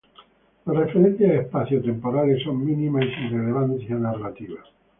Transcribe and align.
Las 0.65 0.77
referencias 0.77 1.29
espacio-temporales 1.31 2.41
son 2.41 2.65
mínimas 2.65 3.03
y 3.05 3.09
sin 3.09 3.37
relevancia 3.39 3.95
narrativa. 3.97 4.57